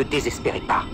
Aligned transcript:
ne 0.00 0.04
désespérez 0.04 0.60
pas. 0.60 0.84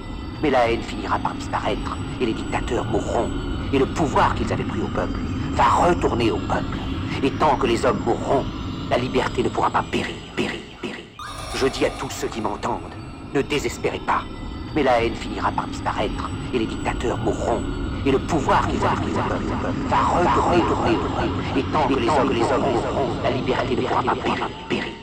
Mais 0.42 0.50
la 0.50 0.68
haine 0.68 0.82
finira 0.82 1.18
par 1.18 1.34
disparaître, 1.34 1.96
et 2.20 2.26
les 2.26 2.32
dictateurs 2.34 2.84
mourront, 2.86 3.30
et 3.72 3.78
le 3.78 3.86
pouvoir 3.86 4.34
qu'ils 4.34 4.52
avaient 4.52 4.64
pris 4.64 4.80
au 4.80 4.88
peuple 4.88 5.20
va 5.52 5.64
retourner 5.64 6.30
au 6.30 6.38
peuple. 6.38 6.78
Et 7.22 7.30
tant 7.30 7.56
que 7.56 7.66
les 7.66 7.86
hommes 7.86 8.02
mourront, 8.04 8.44
la 8.90 8.98
liberté 8.98 9.42
ne 9.42 9.48
pourra 9.48 9.70
pas 9.70 9.84
périr, 9.90 10.16
périr, 10.34 10.60
périr. 10.82 11.04
Je 11.54 11.66
dis 11.68 11.86
à 11.86 11.90
tous 11.90 12.10
ceux 12.10 12.28
qui 12.28 12.40
m'entendent, 12.40 12.94
ne 13.32 13.42
désespérez 13.42 14.00
pas. 14.00 14.22
Mais 14.74 14.82
la 14.82 15.02
haine 15.02 15.14
finira 15.14 15.52
par 15.52 15.68
disparaître, 15.68 16.28
et 16.52 16.58
les 16.58 16.66
dictateurs 16.66 17.18
mourront, 17.18 17.62
et 18.04 18.10
le 18.10 18.18
pouvoir 18.18 18.66
qu'ils 18.66 18.84
avaient 18.84 19.02
pris 19.02 19.12
au 19.12 19.28
peuple 19.28 19.72
va 19.88 19.96
retourner 19.96 20.64
au 20.64 20.74
peuple. 20.74 21.58
Et 21.58 21.62
tant 21.72 21.86
que 21.88 21.94
les 21.94 22.08
hommes, 22.08 22.60
mourront, 22.60 23.10
la 23.22 23.30
liberté 23.30 23.76
ne 23.76 23.82
pourra 23.82 24.02
pas 24.02 24.16
périr, 24.16 24.48
périr. 24.68 24.95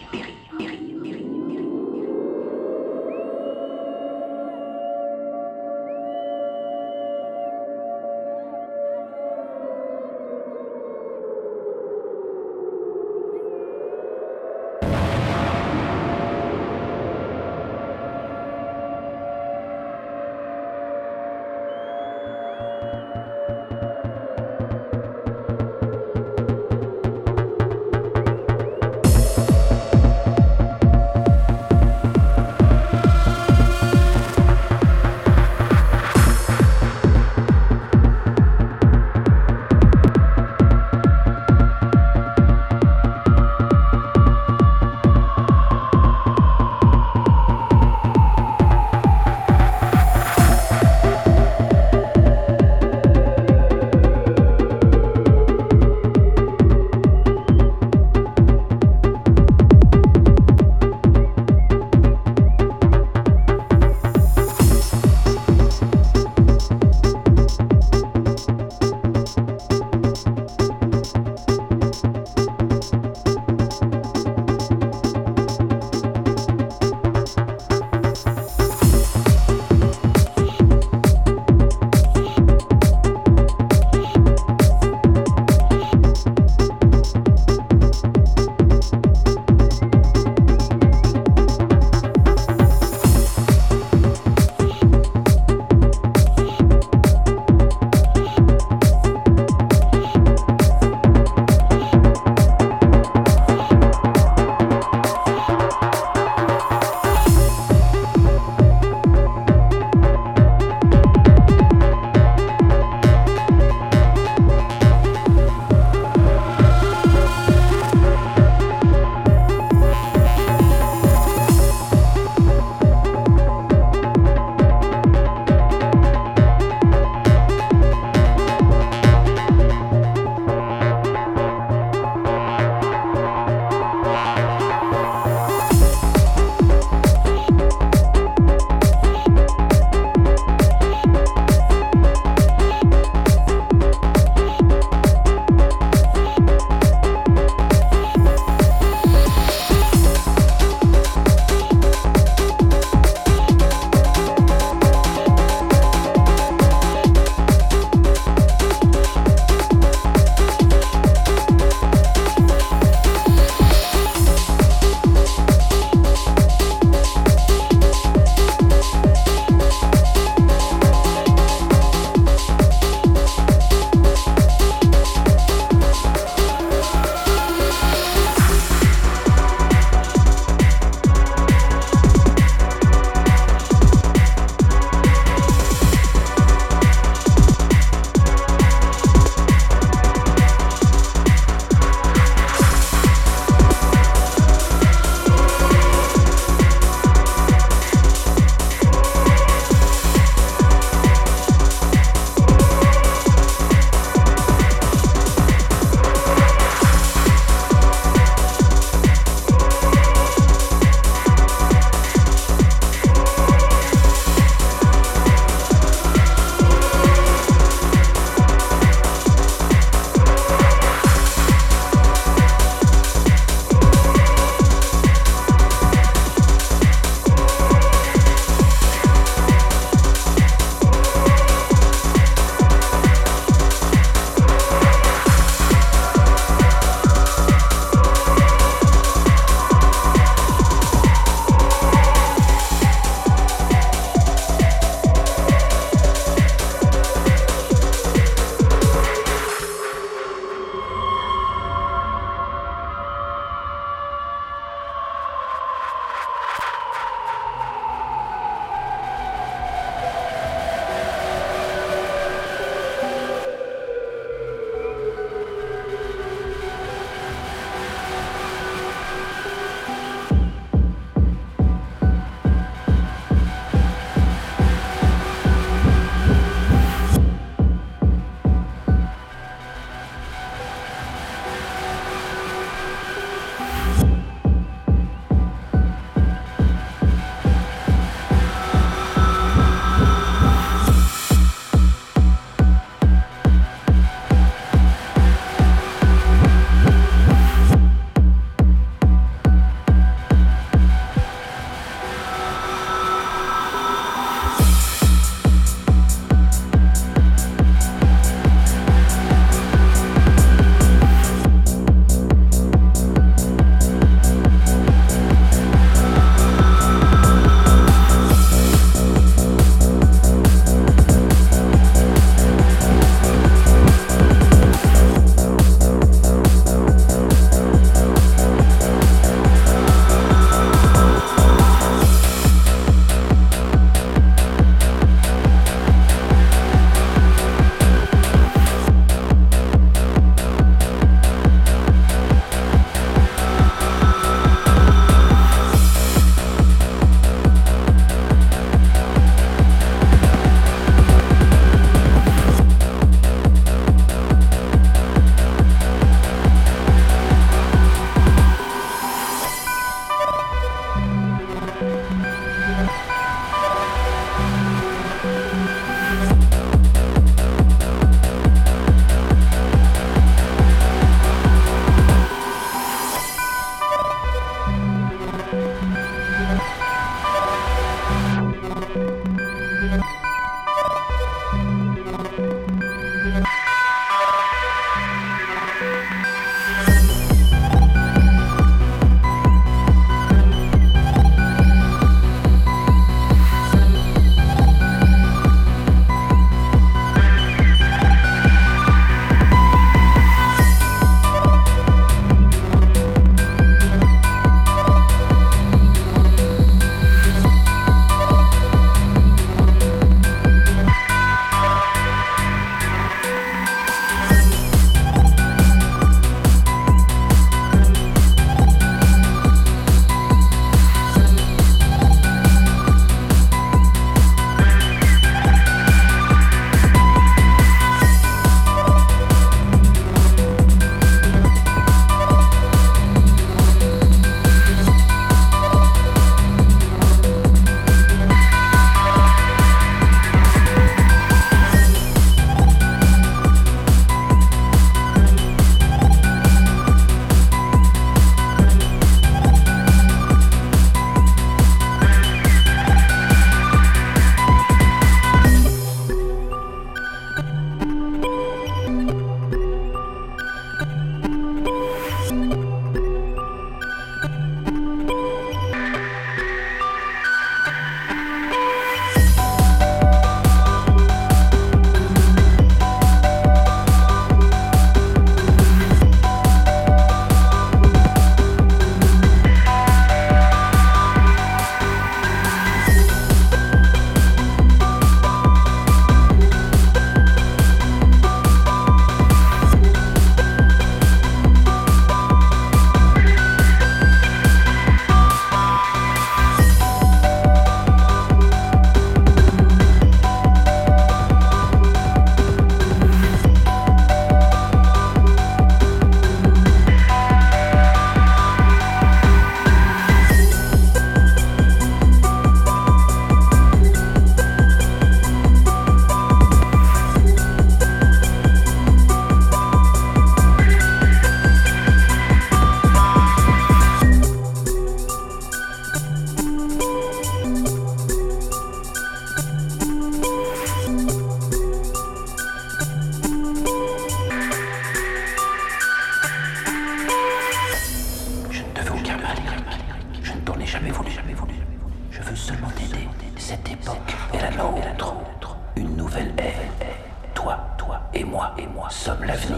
Moi, 548.73 548.89
sommes 548.89 549.23
l'avenir 549.23 549.57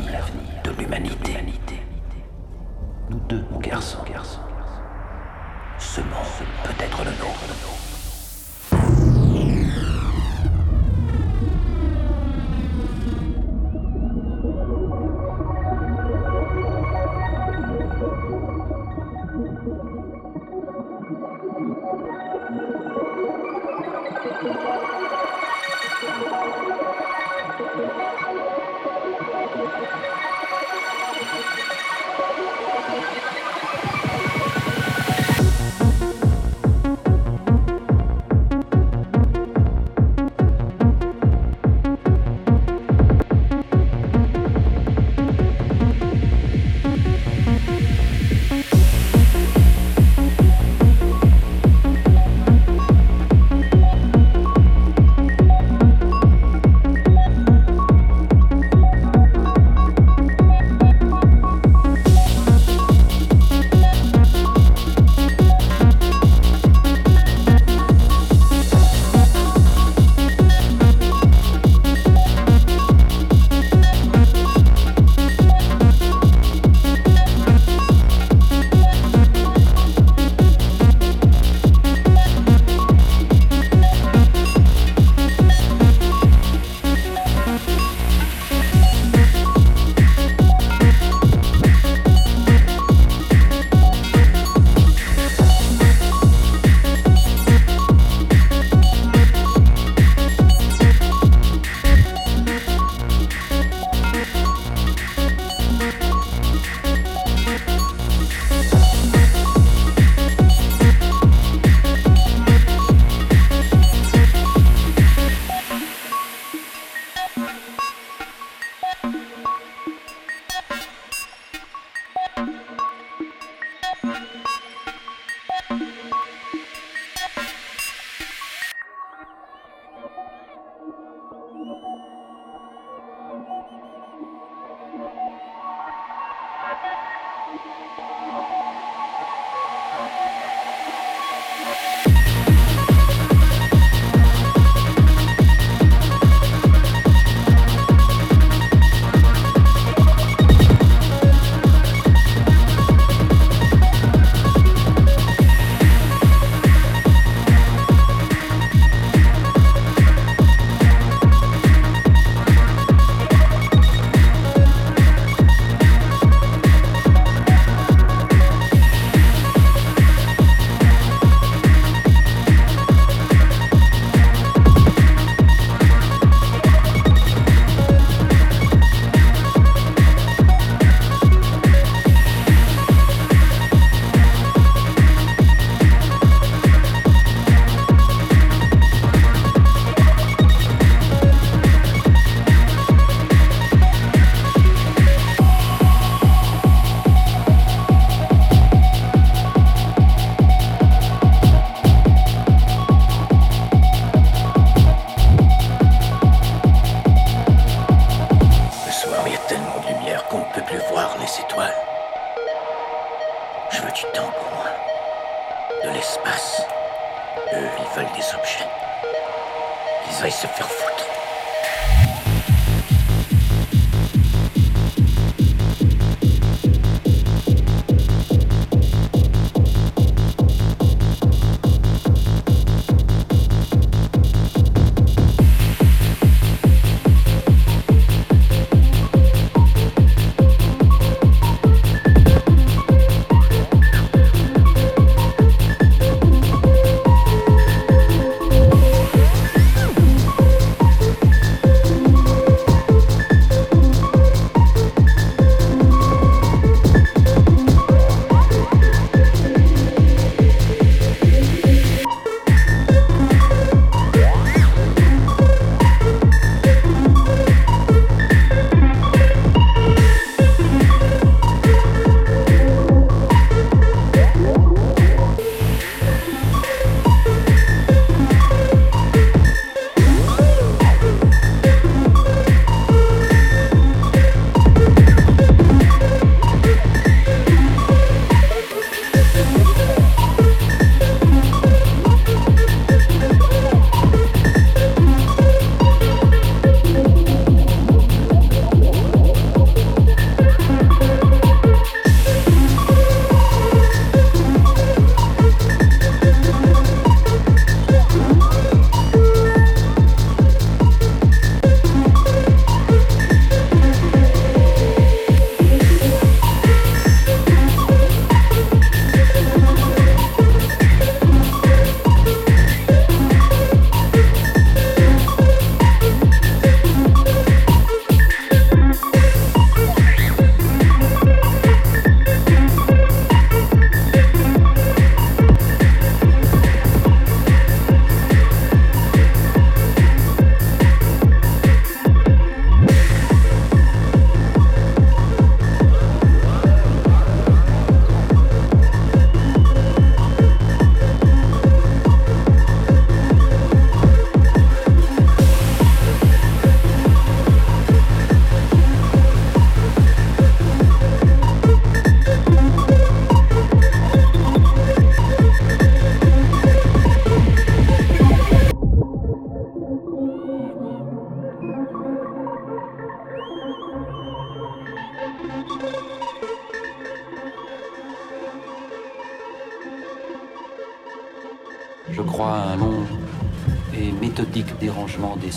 de 0.63 0.71
l'humanité. 0.71 1.37
Nous 3.09 3.19
deux, 3.29 3.43
mon 3.51 3.59
garçon, 3.59 3.99
garçon. 4.09 4.39
Ce 5.77 6.01
monde 6.01 6.47
peut 6.63 6.83
être 6.83 6.99
le 6.99 7.11
nôtre. 7.11 7.84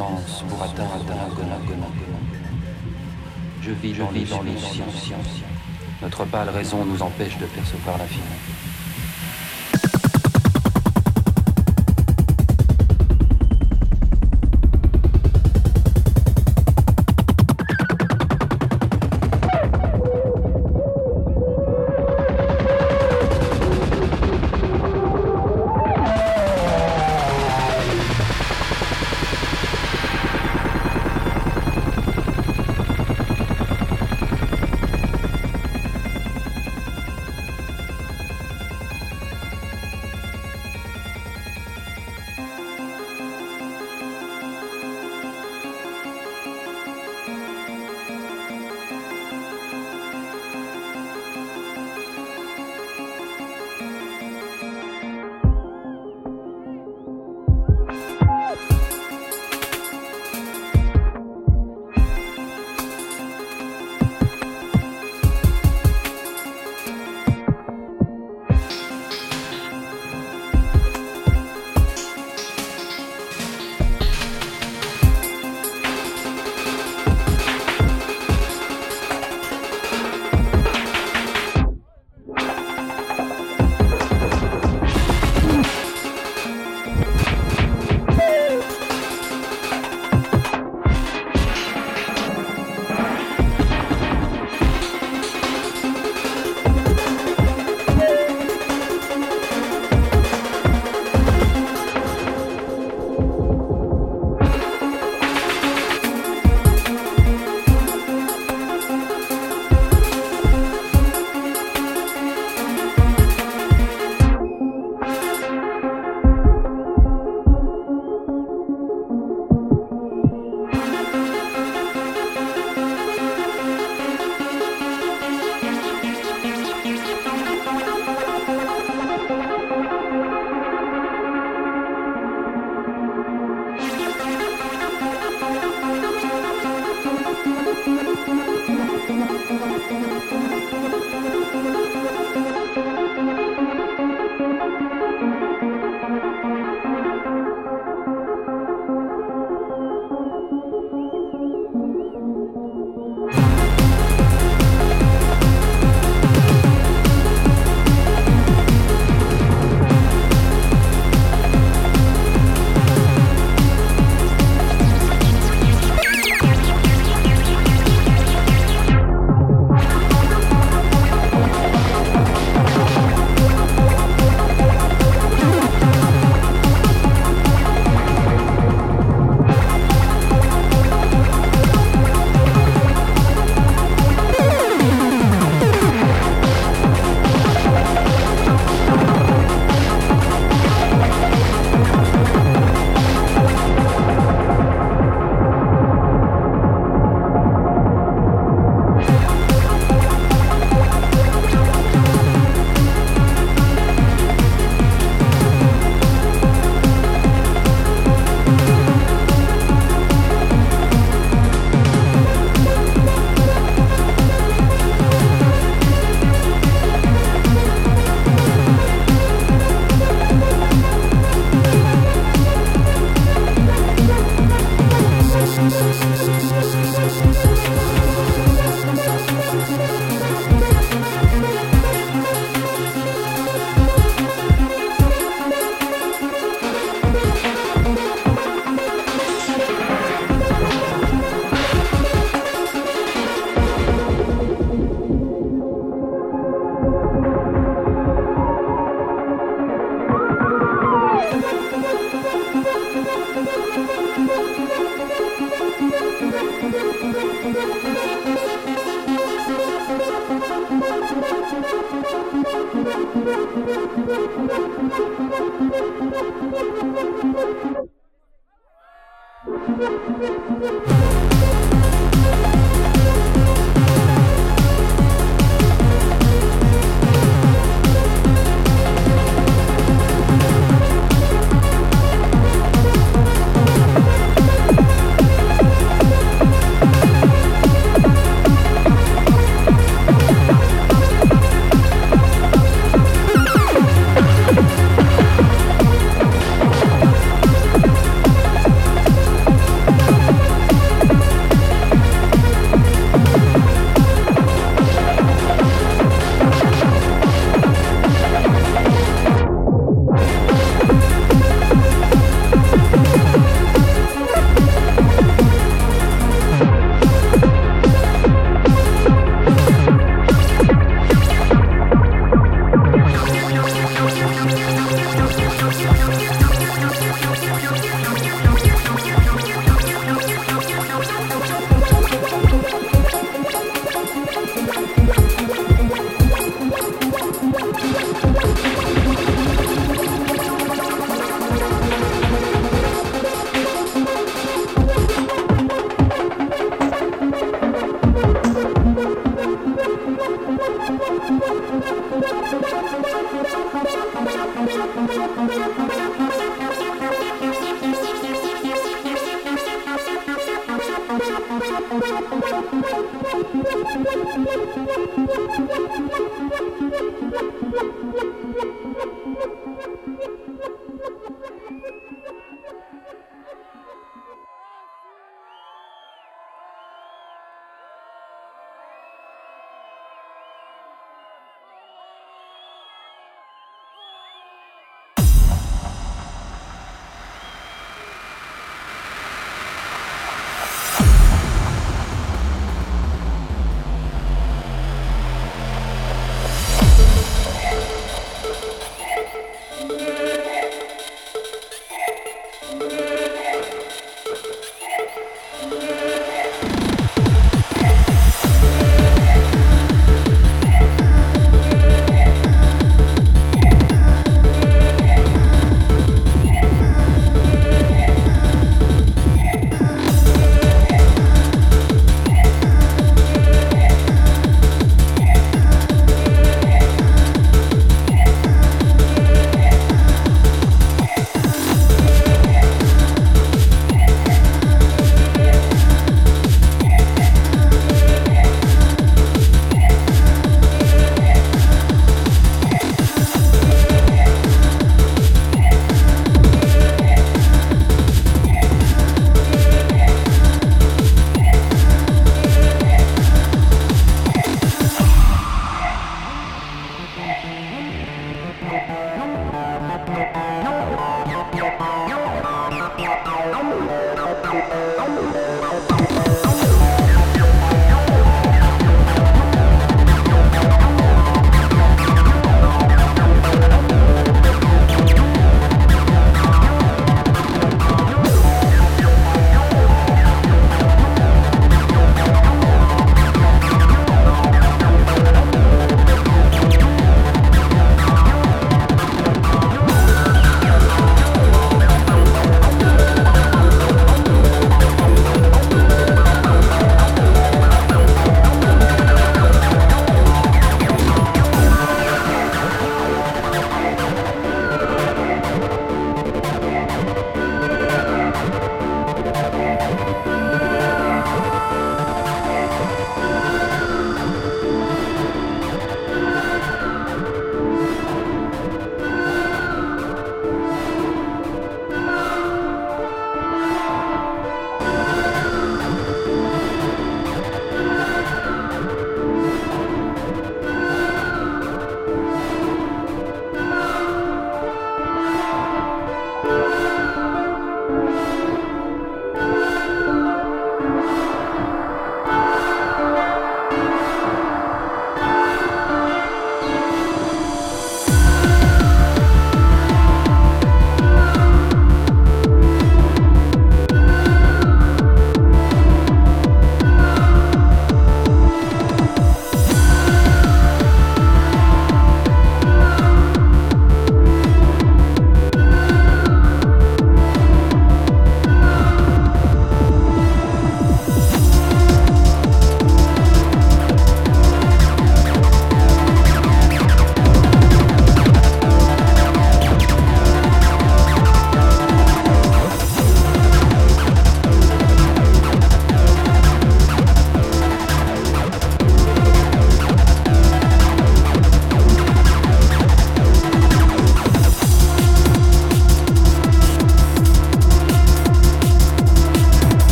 Sens 0.00 0.44
pour 0.48 0.62
atteindre 0.62 1.04
Je 3.60 3.70
vis 3.70 3.92
dans 3.92 4.10
les 4.10 4.24
dans 4.24 4.42
les 4.42 4.56
sciences. 4.56 5.42
Notre 6.00 6.24
pâle 6.24 6.48
raison 6.48 6.86
nous 6.86 7.02
empêche 7.02 7.36
de 7.36 7.44
percevoir 7.44 7.98
l'infini. 7.98 8.59